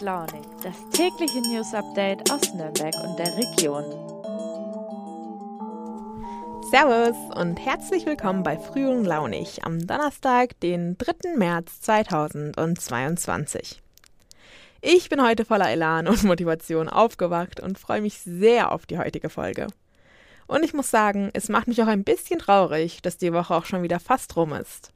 [0.00, 3.84] Launig, das tägliche News Update aus Nürnberg und der Region.
[6.70, 11.36] Servus und herzlich willkommen bei Früh und Launig am Donnerstag, den 3.
[11.36, 13.82] März 2022.
[14.80, 19.28] Ich bin heute voller Elan und Motivation aufgewacht und freue mich sehr auf die heutige
[19.28, 19.66] Folge.
[20.46, 23.66] Und ich muss sagen, es macht mich auch ein bisschen traurig, dass die Woche auch
[23.66, 24.94] schon wieder fast rum ist.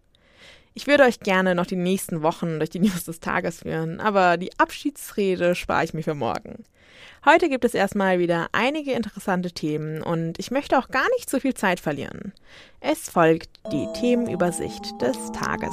[0.77, 4.37] Ich würde euch gerne noch die nächsten Wochen durch die News des Tages führen, aber
[4.37, 6.65] die Abschiedsrede spare ich mir für morgen.
[7.25, 11.39] Heute gibt es erstmal wieder einige interessante Themen und ich möchte auch gar nicht so
[11.39, 12.33] viel Zeit verlieren.
[12.81, 15.73] Es folgt die Themenübersicht des Tages.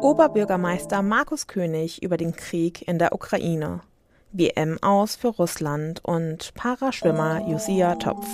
[0.00, 3.80] Oberbürgermeister Markus König über den Krieg in der Ukraine.
[4.32, 8.26] WM aus für Russland und Paraschwimmer Josia Topf.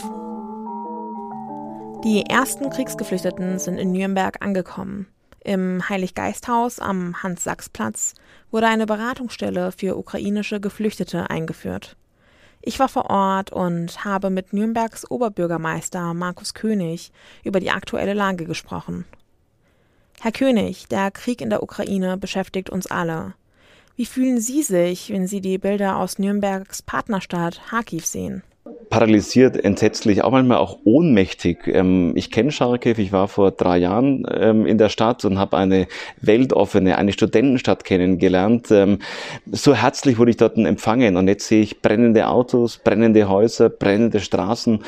[2.02, 5.06] Die ersten Kriegsgeflüchteten sind in Nürnberg angekommen.
[5.44, 8.14] Im Heiliggeisthaus am Hans-Sachs-Platz
[8.50, 11.96] wurde eine Beratungsstelle für ukrainische Geflüchtete eingeführt.
[12.62, 17.12] Ich war vor Ort und habe mit Nürnbergs Oberbürgermeister Markus König
[17.44, 19.04] über die aktuelle Lage gesprochen.
[20.20, 23.34] Herr König, der Krieg in der Ukraine beschäftigt uns alle.
[23.96, 28.42] Wie fühlen Sie sich, wenn Sie die Bilder aus Nürnbergs Partnerstadt Kharkiv sehen?
[28.90, 31.68] Paralysiert, entsetzlich, auch manchmal auch ohnmächtig.
[31.68, 35.56] Ähm, ich kenne Charkiw, ich war vor drei Jahren ähm, in der Stadt und habe
[35.56, 35.86] eine
[36.20, 38.70] weltoffene, eine Studentenstadt kennengelernt.
[38.72, 38.98] Ähm,
[39.50, 44.18] so herzlich wurde ich dort empfangen und jetzt sehe ich brennende Autos, brennende Häuser, brennende
[44.18, 44.80] Straßen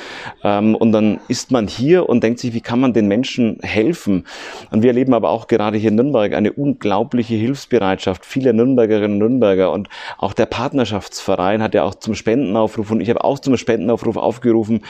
[0.43, 4.25] und dann ist man hier und denkt sich, wie kann man den Menschen helfen?
[4.73, 9.19] Und wir erleben aber auch gerade hier in Nürnberg eine unglaubliche Hilfsbereitschaft vieler Nürnbergerinnen und
[9.19, 13.57] Nürnberger und auch der Partnerschaftsverein hat ja auch zum Spendenaufruf und ich habe auch zum
[13.57, 14.83] Spendenaufruf aufgerufen.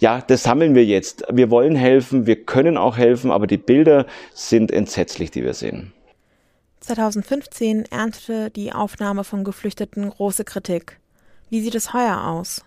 [0.00, 1.24] Ja, das sammeln wir jetzt.
[1.32, 5.92] Wir wollen helfen, wir können auch helfen, aber die Bilder sind entsetzlich, die wir sehen.
[6.80, 10.98] 2015 erntete die Aufnahme von Geflüchteten große Kritik.
[11.48, 12.64] Wie sieht es heuer aus?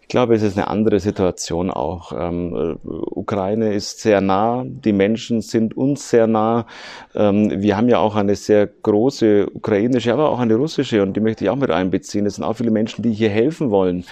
[0.00, 2.12] Ich glaube, es ist eine andere Situation auch.
[2.16, 6.66] Ähm, Ukraine ist sehr nah, die Menschen sind uns sehr nah.
[7.14, 11.20] Ähm, wir haben ja auch eine sehr große ukrainische, aber auch eine russische und die
[11.20, 12.24] möchte ich auch mit einbeziehen.
[12.24, 14.04] Es sind auch viele Menschen, die hier helfen wollen,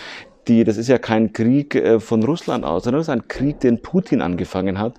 [0.49, 3.61] die, das ist ja kein Krieg äh, von Russland aus, sondern das ist ein Krieg,
[3.61, 4.95] den Putin angefangen hat.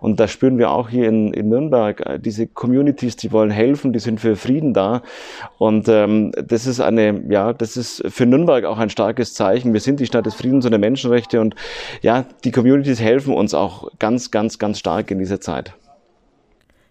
[0.00, 3.92] Und da spüren wir auch hier in, in Nürnberg äh, diese Communities, die wollen helfen,
[3.92, 5.02] die sind für Frieden da.
[5.58, 9.72] Und ähm, das ist eine, ja, das ist für Nürnberg auch ein starkes Zeichen.
[9.72, 11.54] Wir sind die Stadt des Friedens und der Menschenrechte und
[12.02, 15.74] ja, die Communities helfen uns auch ganz, ganz, ganz stark in dieser Zeit.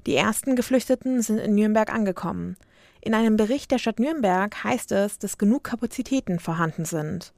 [0.06, 2.56] Die ersten Geflüchteten sind in Nürnberg angekommen.
[3.02, 7.34] In einem Bericht der Stadt Nürnberg heißt es, dass genug Kapazitäten vorhanden sind.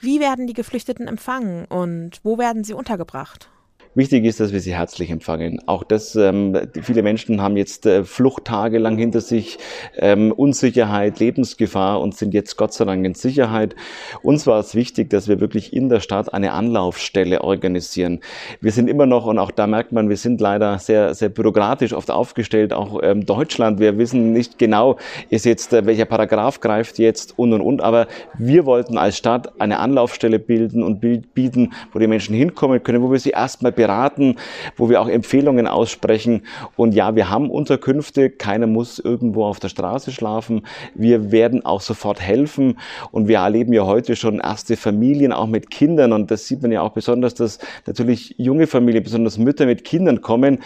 [0.00, 3.50] Wie werden die Geflüchteten empfangen und wo werden sie untergebracht?
[3.96, 5.60] Wichtig ist, dass wir sie herzlich empfangen.
[5.66, 9.58] Auch das, ähm, viele Menschen haben jetzt äh, Fluchttage lang hinter sich,
[9.96, 13.76] ähm, Unsicherheit, Lebensgefahr und sind jetzt Gott sei Dank in Sicherheit.
[14.22, 18.18] Uns war es wichtig, dass wir wirklich in der Stadt eine Anlaufstelle organisieren.
[18.60, 21.92] Wir sind immer noch, und auch da merkt man, wir sind leider sehr, sehr bürokratisch
[21.92, 23.78] oft aufgestellt, auch ähm, Deutschland.
[23.78, 24.96] Wir wissen nicht genau,
[25.30, 27.80] ist jetzt, äh, welcher Paragraph greift jetzt und und und.
[27.80, 33.00] Aber wir wollten als Stadt eine Anlaufstelle bilden und bieten, wo die Menschen hinkommen können,
[33.00, 34.36] wo wir sie erstmal beraten,
[34.76, 36.42] wo wir auch Empfehlungen aussprechen.
[36.74, 40.62] Und ja, wir haben Unterkünfte, keiner muss irgendwo auf der Straße schlafen.
[40.94, 42.78] Wir werden auch sofort helfen.
[43.10, 46.12] Und wir erleben ja heute schon erste Familien, auch mit Kindern.
[46.12, 50.22] Und das sieht man ja auch besonders, dass natürlich junge Familien, besonders Mütter mit Kindern
[50.22, 50.60] kommen.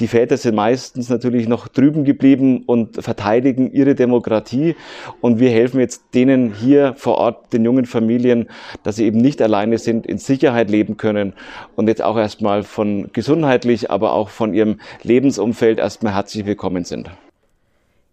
[0.00, 4.74] Die Väter sind meistens natürlich noch drüben geblieben und verteidigen ihre Demokratie.
[5.20, 8.48] Und wir helfen jetzt denen hier vor Ort, den jungen Familien,
[8.82, 11.34] dass sie eben nicht alleine sind, in Sicherheit leben können
[11.76, 17.10] und jetzt auch erstmal von gesundheitlich, aber auch von ihrem Lebensumfeld erstmal herzlich willkommen sind.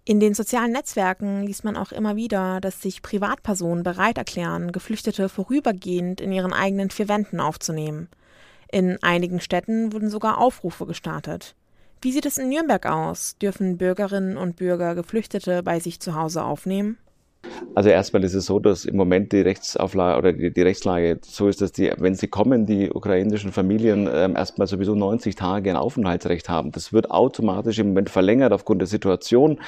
[0.03, 5.29] In den sozialen Netzwerken liest man auch immer wieder, dass sich Privatpersonen bereit erklären, Geflüchtete
[5.29, 8.09] vorübergehend in ihren eigenen vier Wänden aufzunehmen.
[8.71, 11.55] In einigen Städten wurden sogar Aufrufe gestartet.
[12.01, 13.37] Wie sieht es in Nürnberg aus?
[13.37, 16.97] Dürfen Bürgerinnen und Bürger Geflüchtete bei sich zu Hause aufnehmen?
[17.73, 21.47] Also erstmal ist es so, dass im Moment die Rechtsauflage oder die, die Rechtslage so
[21.47, 25.77] ist, dass die, wenn sie kommen, die ukrainischen Familien ähm, erstmal sowieso 90 Tage ein
[25.77, 26.71] Aufenthaltsrecht haben.
[26.71, 29.59] Das wird automatisch im Moment verlängert aufgrund der Situation.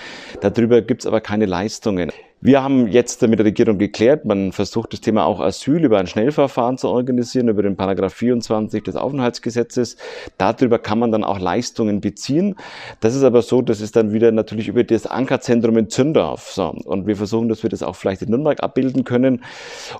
[0.41, 2.11] Darüber gibt es aber keine Leistungen.
[2.45, 6.07] Wir haben jetzt mit der Regierung geklärt, man versucht das Thema auch Asyl über ein
[6.07, 9.95] Schnellverfahren zu organisieren, über den Paragraph 24 des Aufenthaltsgesetzes.
[10.37, 12.57] Darüber kann man dann auch Leistungen beziehen.
[12.99, 16.51] Das ist aber so, das ist dann wieder natürlich über das Ankerzentrum in Zündorf.
[16.51, 16.75] So.
[16.83, 19.41] Und wir versuchen, dass wir das auch vielleicht in Nürnberg abbilden können.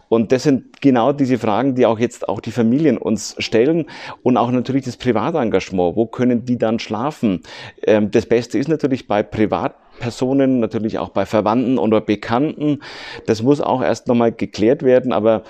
[0.09, 3.85] Und das sind genau diese Fragen, die auch jetzt auch die Familien uns stellen
[4.21, 5.95] und auch natürlich das Privatengagement.
[5.95, 7.39] Wo können die dann schlafen?
[7.83, 12.79] Ähm, das Beste ist natürlich bei Privat Personen, natürlich auch bei Verwandten oder Bekannten.
[13.25, 15.13] Das muss auch erst nochmal geklärt werden.
[15.13, 15.43] Aber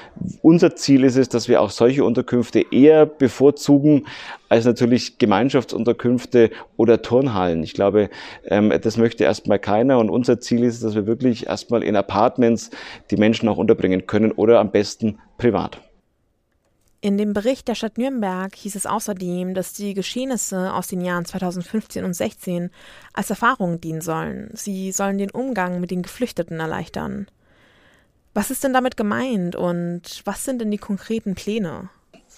[0.44, 4.06] unser Ziel ist es, dass wir auch solche Unterkünfte eher bevorzugen
[4.50, 7.64] als natürlich Gemeinschaftsunterkünfte oder Turnhallen.
[7.64, 8.12] Ich glaube,
[8.46, 9.98] ähm, das möchte erstmal keiner.
[9.98, 12.70] Und unser Ziel ist, dass wir wirklich erstmal in Apartments
[13.10, 15.82] die Menschen auch unterbringen können oder am besten privat.
[17.04, 21.26] In dem Bericht der Stadt Nürnberg hieß es außerdem, dass die Geschehnisse aus den Jahren
[21.26, 22.70] 2015 und 16
[23.12, 24.50] als Erfahrung dienen sollen.
[24.54, 27.28] Sie sollen den Umgang mit den Geflüchteten erleichtern.
[28.34, 31.90] Was ist denn damit gemeint und was sind denn die konkreten Pläne?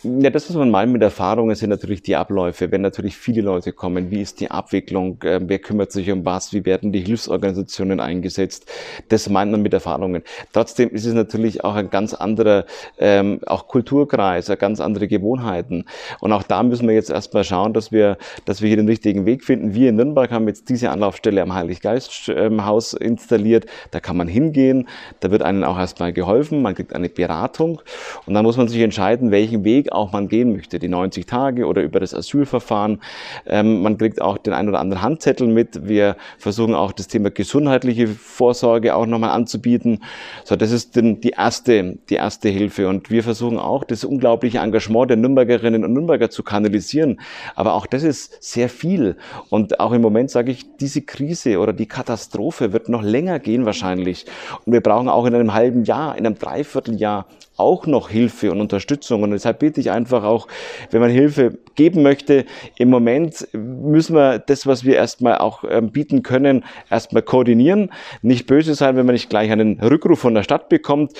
[0.03, 2.71] Ja, das, was man meint mit Erfahrungen, sind natürlich die Abläufe.
[2.71, 6.53] Wenn natürlich viele Leute kommen, wie ist die Abwicklung, äh, wer kümmert sich um was,
[6.53, 8.71] wie werden die Hilfsorganisationen eingesetzt,
[9.09, 10.21] das meint man mit Erfahrungen.
[10.53, 12.65] Trotzdem ist es natürlich auch ein ganz anderer,
[12.99, 15.85] ähm, auch Kulturkreis, ganz andere Gewohnheiten.
[16.19, 19.25] Und auch da müssen wir jetzt erstmal schauen, dass wir, dass wir hier den richtigen
[19.25, 19.73] Weg finden.
[19.73, 23.65] Wir in Nürnberg haben jetzt diese Anlaufstelle am Heiliggeisthaus installiert.
[23.89, 24.87] Da kann man hingehen,
[25.21, 27.81] da wird einem auch erstmal geholfen, man kriegt eine Beratung
[28.25, 31.65] und dann muss man sich entscheiden, welchen Weg auch man gehen möchte, die 90 Tage
[31.65, 33.01] oder über das Asylverfahren.
[33.45, 35.87] Ähm, man kriegt auch den ein oder anderen Handzettel mit.
[35.87, 40.03] Wir versuchen auch das Thema gesundheitliche Vorsorge auch nochmal anzubieten.
[40.43, 42.87] So, das ist den, die erste, die erste Hilfe.
[42.87, 47.19] Und wir versuchen auch das unglaubliche Engagement der Nürnbergerinnen und Nürnberger zu kanalisieren.
[47.55, 49.15] Aber auch das ist sehr viel.
[49.49, 53.65] Und auch im Moment sage ich, diese Krise oder die Katastrophe wird noch länger gehen
[53.65, 54.25] wahrscheinlich.
[54.65, 57.25] Und wir brauchen auch in einem halben Jahr, in einem Dreivierteljahr
[57.57, 59.23] auch noch Hilfe und Unterstützung.
[59.23, 60.47] Und deshalb bitte ich einfach auch,
[60.91, 62.45] wenn man Hilfe geben möchte,
[62.77, 67.91] im Moment müssen wir das, was wir erstmal auch ähm, bieten können, erstmal koordinieren.
[68.21, 71.13] Nicht böse sein, wenn man nicht gleich einen Rückruf von der Stadt bekommt,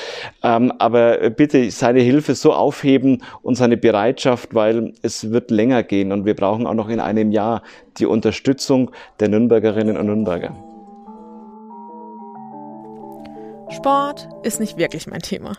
[0.44, 6.12] ähm, aber bitte seine Hilfe so aufheben und seine Bereitschaft, weil es wird länger gehen
[6.12, 7.62] und wir brauchen auch noch in einem Jahr
[7.98, 10.56] die Unterstützung der Nürnbergerinnen und Nürnberger.
[13.70, 15.54] Sport ist nicht wirklich mein Thema.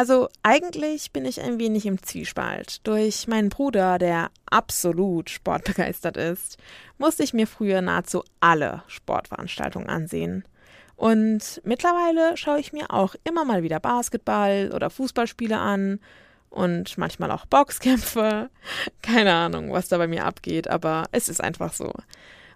[0.00, 2.86] Also eigentlich bin ich ein wenig im Zwiespalt.
[2.86, 6.56] Durch meinen Bruder, der absolut sportbegeistert ist,
[6.96, 10.46] musste ich mir früher nahezu alle Sportveranstaltungen ansehen.
[10.96, 16.00] Und mittlerweile schaue ich mir auch immer mal wieder Basketball oder Fußballspiele an
[16.48, 18.48] und manchmal auch Boxkämpfe.
[19.02, 21.92] Keine Ahnung, was da bei mir abgeht, aber es ist einfach so.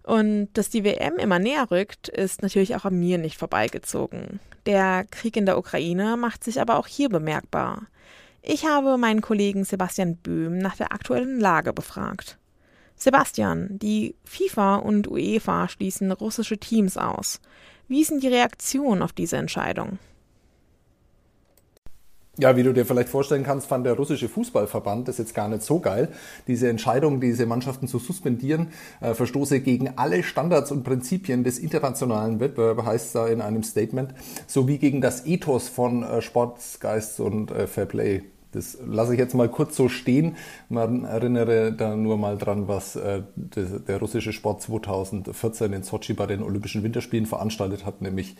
[0.05, 4.39] Und dass die WM immer näher rückt, ist natürlich auch an mir nicht vorbeigezogen.
[4.67, 7.87] Der Krieg in der Ukraine macht sich aber auch hier bemerkbar.
[8.43, 12.39] Ich habe meinen Kollegen Sebastian Böhm nach der aktuellen Lage befragt.
[12.97, 17.41] Sebastian, die FIFA und UEFA schließen russische Teams aus.
[17.89, 19.99] Wie sind die Reaktionen auf diese Entscheidung?
[22.37, 25.63] Ja, wie du dir vielleicht vorstellen kannst, fand der russische Fußballverband das jetzt gar nicht
[25.63, 26.09] so geil.
[26.49, 28.69] Diese Entscheidung, diese Mannschaften zu suspendieren,
[29.01, 34.15] äh, verstoße gegen alle Standards und Prinzipien des internationalen Wettbewerbs, heißt da in einem Statement,
[34.49, 38.23] sowie gegen das Ethos von äh, Sportsgeist und äh, Fairplay.
[38.51, 40.37] Das lasse ich jetzt mal kurz so stehen.
[40.69, 46.15] Man erinnere da nur mal dran, was äh, der, der russische Sport 2014 in Sochi
[46.15, 48.37] bei den Olympischen Winterspielen veranstaltet hat, nämlich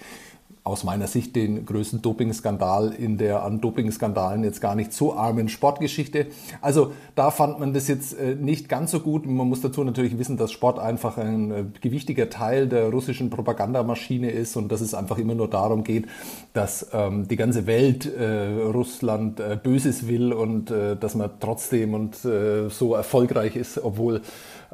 [0.65, 5.51] aus meiner Sicht den größten Dopingskandal in der an Dopingskandalen jetzt gar nicht so armen
[5.51, 6.29] Sportgeschichte.
[6.63, 9.27] Also da fand man das jetzt äh, nicht ganz so gut.
[9.27, 14.31] Man muss dazu natürlich wissen, dass Sport einfach ein äh, gewichtiger Teil der russischen Propagandamaschine
[14.31, 16.07] ist und dass es einfach immer nur darum geht,
[16.55, 21.93] dass ähm, die ganze Welt äh, Russland äh, Böses will und äh, dass man trotzdem
[21.93, 24.23] und äh, so erfolgreich ist, obwohl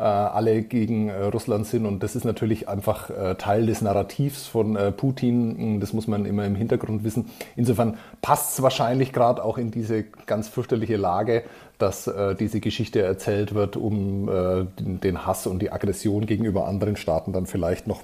[0.02, 1.86] alle gegen äh, Russland sind.
[1.86, 5.80] Und das ist natürlich einfach äh, Teil des Narrativs von Putin.
[5.80, 7.30] Das muss man immer im Hintergrund wissen.
[7.56, 11.42] Insofern passt es wahrscheinlich gerade auch in diese ganz fürchterliche Lage,
[11.80, 16.96] dass äh, diese Geschichte erzählt wird, um äh, den Hass und die Aggression gegenüber anderen
[16.96, 18.02] Staaten dann vielleicht noch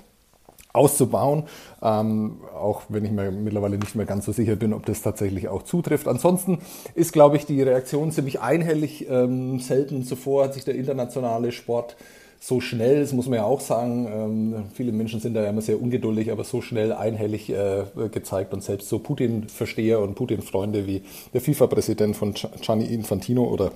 [0.76, 1.44] auszubauen,
[1.82, 5.48] ähm, auch wenn ich mir mittlerweile nicht mehr ganz so sicher bin, ob das tatsächlich
[5.48, 6.08] auch zutrifft.
[6.08, 6.58] Ansonsten
[6.94, 9.08] ist, glaube ich, die Reaktion ziemlich einhellig.
[9.08, 11.96] Ähm, selten zuvor hat sich der internationale Sport
[12.38, 15.62] so schnell, das muss man ja auch sagen, ähm, viele Menschen sind da ja immer
[15.62, 21.02] sehr ungeduldig, aber so schnell einhellig äh, gezeigt und selbst so Putin-Versteher und Putin-Freunde wie
[21.32, 23.72] der FIFA-Präsident von Gianni Infantino oder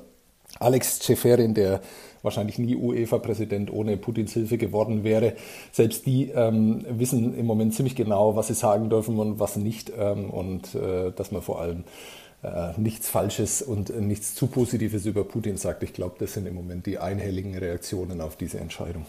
[0.60, 1.80] Alex Ceferin, der
[2.22, 5.34] wahrscheinlich nie UEFA-Präsident ohne Putins Hilfe geworden wäre.
[5.72, 9.90] Selbst die ähm, wissen im Moment ziemlich genau, was sie sagen dürfen und was nicht
[9.98, 11.84] ähm, und äh, dass man vor allem
[12.42, 15.82] äh, nichts Falsches und äh, nichts zu Positives über Putin sagt.
[15.82, 19.06] Ich glaube, das sind im Moment die einhelligen Reaktionen auf diese Entscheidung.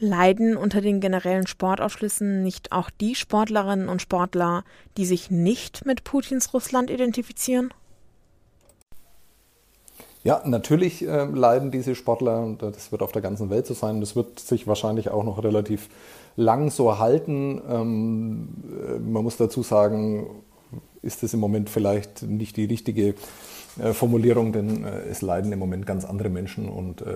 [0.00, 4.64] Leiden unter den generellen Sportausschlüssen nicht auch die Sportlerinnen und Sportler,
[4.96, 7.74] die sich nicht mit Putins Russland identifizieren?
[10.24, 14.00] Ja, natürlich äh, leiden diese Sportler und das wird auf der ganzen Welt so sein.
[14.00, 15.88] Das wird sich wahrscheinlich auch noch relativ
[16.36, 17.62] lang so halten.
[17.68, 20.26] Ähm, äh, man muss dazu sagen,
[21.02, 23.14] ist das im Moment vielleicht nicht die richtige äh,
[23.92, 27.06] Formulierung, denn äh, es leiden im Moment ganz andere Menschen und äh,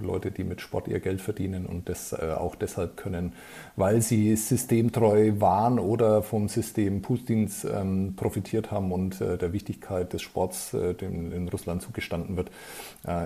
[0.00, 3.32] Leute, die mit Sport ihr Geld verdienen und das äh, auch deshalb können,
[3.76, 10.12] weil sie systemtreu waren oder vom System Putins ähm, profitiert haben und äh, der Wichtigkeit
[10.12, 12.50] des Sports, äh, dem in Russland zugestanden wird.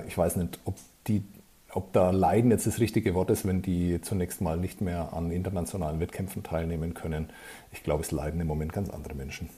[0.07, 0.75] ich weiß nicht, ob
[1.07, 1.23] die
[1.75, 5.31] ob da Leiden jetzt das richtige Wort ist, wenn die zunächst mal nicht mehr an
[5.31, 7.31] internationalen Wettkämpfen teilnehmen können.
[7.73, 9.49] Ich glaube, es leiden im Moment ganz andere Menschen.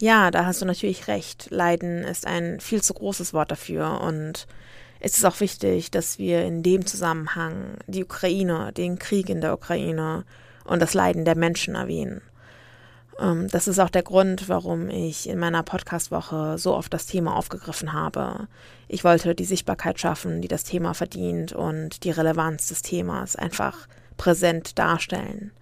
[0.00, 1.48] Ja, da hast du natürlich recht.
[1.50, 4.46] Leiden ist ein viel zu großes Wort dafür und
[5.00, 9.54] es ist auch wichtig, dass wir in dem Zusammenhang die Ukraine, den Krieg in der
[9.54, 10.24] Ukraine
[10.64, 12.20] und das Leiden der Menschen erwähnen.
[13.18, 17.36] Ähm, das ist auch der Grund, warum ich in meiner Podcastwoche so oft das Thema
[17.36, 18.48] aufgegriffen habe.
[18.86, 23.88] Ich wollte die Sichtbarkeit schaffen, die das Thema verdient und die Relevanz des Themas einfach
[24.16, 25.52] präsent darstellen.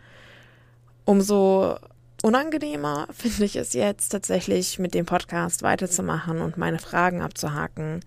[1.05, 1.79] Umso
[2.23, 8.01] unangenehmer finde ich es jetzt tatsächlich mit dem Podcast weiterzumachen und meine Fragen abzuhaken.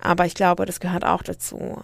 [0.00, 1.82] Aber ich glaube, das gehört auch dazu.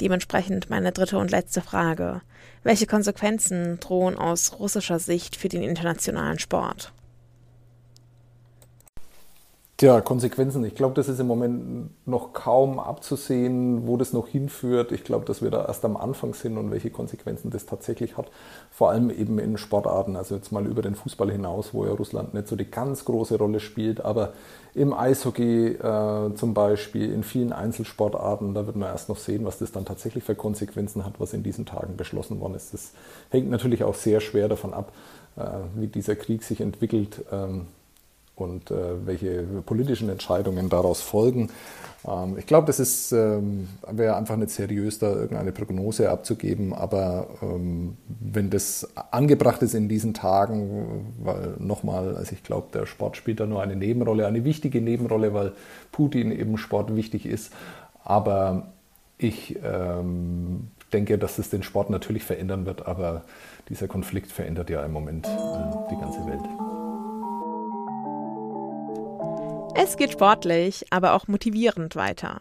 [0.00, 2.20] Dementsprechend meine dritte und letzte Frage.
[2.62, 6.92] Welche Konsequenzen drohen aus russischer Sicht für den internationalen Sport?
[9.76, 10.64] Tja, Konsequenzen.
[10.64, 14.92] Ich glaube, das ist im Moment noch kaum abzusehen, wo das noch hinführt.
[14.92, 18.30] Ich glaube, dass wir da erst am Anfang sind und welche Konsequenzen das tatsächlich hat.
[18.70, 22.34] Vor allem eben in Sportarten, also jetzt mal über den Fußball hinaus, wo ja Russland
[22.34, 24.34] nicht so die ganz große Rolle spielt, aber
[24.74, 29.58] im Eishockey äh, zum Beispiel, in vielen Einzelsportarten, da wird man erst noch sehen, was
[29.58, 32.72] das dann tatsächlich für Konsequenzen hat, was in diesen Tagen beschlossen worden ist.
[32.74, 32.92] Das
[33.30, 34.92] hängt natürlich auch sehr schwer davon ab,
[35.34, 35.42] äh,
[35.74, 37.24] wie dieser Krieg sich entwickelt.
[37.32, 37.66] Ähm,
[38.36, 41.50] und äh, welche politischen Entscheidungen daraus folgen.
[42.06, 47.96] Ähm, ich glaube, das ähm, wäre einfach nicht seriös, da irgendeine Prognose abzugeben, aber ähm,
[48.08, 53.40] wenn das angebracht ist in diesen Tagen, weil nochmal, also ich glaube, der Sport spielt
[53.40, 55.52] da nur eine Nebenrolle, eine wichtige Nebenrolle, weil
[55.92, 57.52] Putin eben Sport wichtig ist,
[58.02, 58.68] aber
[59.16, 63.22] ich ähm, denke, dass es den Sport natürlich verändern wird, aber
[63.68, 65.90] dieser Konflikt verändert ja im Moment äh,
[69.76, 72.40] Es geht sportlich, aber auch motivierend weiter.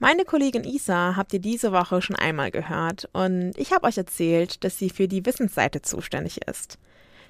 [0.00, 4.64] Meine Kollegin Isa habt ihr diese Woche schon einmal gehört und ich habe euch erzählt,
[4.64, 6.78] dass sie für die Wissensseite zuständig ist.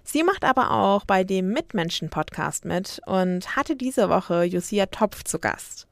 [0.03, 5.39] Sie macht aber auch bei dem Mitmenschen-Podcast mit und hatte diese Woche Josia Topf zu
[5.39, 5.87] Gast.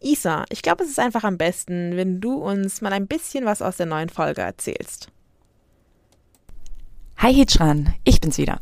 [0.00, 3.62] Isa, ich glaube, es ist einfach am besten, wenn du uns mal ein bisschen was
[3.62, 5.08] aus der neuen Folge erzählst.
[7.16, 8.60] Hi Hitschran, ich bin's wieder.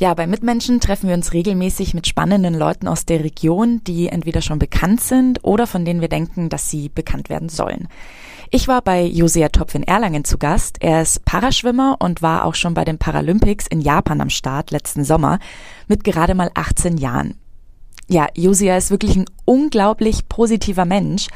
[0.00, 4.40] Ja, bei Mitmenschen treffen wir uns regelmäßig mit spannenden Leuten aus der Region, die entweder
[4.40, 7.86] schon bekannt sind oder von denen wir denken, dass sie bekannt werden sollen.
[8.48, 10.78] Ich war bei Josea Topf in Erlangen zu Gast.
[10.80, 15.04] Er ist Paraschwimmer und war auch schon bei den Paralympics in Japan am Start letzten
[15.04, 15.38] Sommer
[15.86, 17.34] mit gerade mal 18 Jahren.
[18.08, 21.26] Ja, Josea ist wirklich ein unglaublich positiver Mensch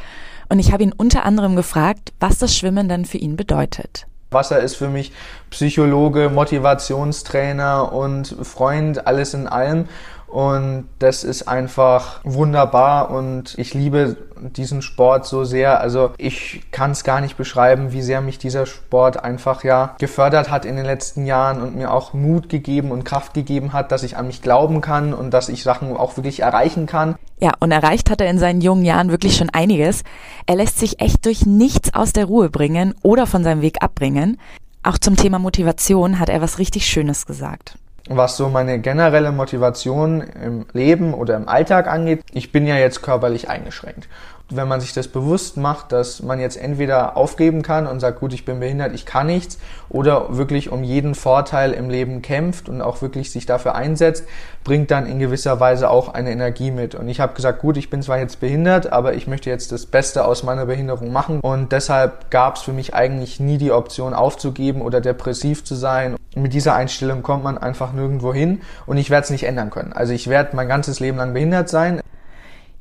[0.48, 4.06] und ich habe ihn unter anderem gefragt, was das Schwimmen dann für ihn bedeutet.
[4.34, 5.12] Wasser ist für mich
[5.50, 9.88] Psychologe, Motivationstrainer und Freund, alles in allem.
[10.34, 15.80] Und das ist einfach wunderbar und ich liebe diesen Sport so sehr.
[15.80, 20.50] Also ich kann es gar nicht beschreiben, wie sehr mich dieser Sport einfach ja gefördert
[20.50, 24.02] hat in den letzten Jahren und mir auch Mut gegeben und Kraft gegeben hat, dass
[24.02, 27.14] ich an mich glauben kann und dass ich Sachen auch wirklich erreichen kann.
[27.38, 30.02] Ja, und erreicht hat er in seinen jungen Jahren wirklich schon einiges.
[30.46, 34.40] Er lässt sich echt durch nichts aus der Ruhe bringen oder von seinem Weg abbringen.
[34.82, 40.20] Auch zum Thema Motivation hat er was richtig Schönes gesagt was so meine generelle Motivation
[40.20, 42.22] im Leben oder im Alltag angeht.
[42.32, 44.08] Ich bin ja jetzt körperlich eingeschränkt
[44.50, 48.32] wenn man sich das bewusst macht, dass man jetzt entweder aufgeben kann und sagt, gut,
[48.34, 49.58] ich bin behindert, ich kann nichts,
[49.88, 54.24] oder wirklich um jeden Vorteil im Leben kämpft und auch wirklich sich dafür einsetzt,
[54.62, 56.94] bringt dann in gewisser Weise auch eine Energie mit.
[56.94, 59.86] Und ich habe gesagt, gut, ich bin zwar jetzt behindert, aber ich möchte jetzt das
[59.86, 61.40] Beste aus meiner Behinderung machen.
[61.40, 66.16] Und deshalb gab es für mich eigentlich nie die Option aufzugeben oder depressiv zu sein.
[66.34, 69.92] Mit dieser Einstellung kommt man einfach nirgendwo hin und ich werde es nicht ändern können.
[69.92, 72.00] Also ich werde mein ganzes Leben lang behindert sein.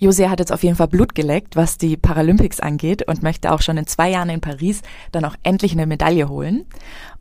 [0.04, 3.62] Jose hat jetzt auf jeden Fall Blut geleckt, was die Paralympics angeht und möchte auch
[3.62, 4.82] schon in zwei Jahren in Paris
[5.12, 6.66] dann auch endlich eine Medaille holen.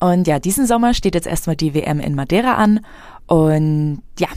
[0.00, 2.84] Und ja, diesen Sommer steht jetzt erstmal die WM in Madeira an.
[3.26, 4.28] Und ja,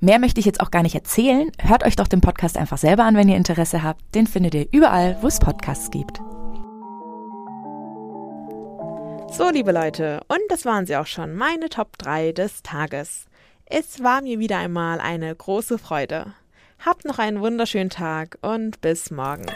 [0.00, 1.50] mehr möchte ich jetzt auch gar nicht erzählen.
[1.60, 4.02] Hört euch doch den Podcast einfach selber an, wenn ihr Interesse habt.
[4.14, 6.20] Den findet ihr überall, wo es Podcasts gibt.
[9.30, 13.26] So, liebe Leute, und das waren sie auch schon, meine Top 3 des Tages.
[13.66, 16.32] Es war mir wieder einmal eine große Freude.
[16.84, 19.46] Habt noch einen wunderschönen Tag und bis morgen.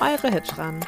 [0.00, 0.80] Eure Hitschran.